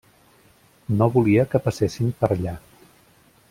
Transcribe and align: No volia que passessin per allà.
No 1.01 1.07
volia 1.17 1.45
que 1.53 1.63
passessin 1.67 2.11
per 2.23 2.31
allà. 2.37 2.55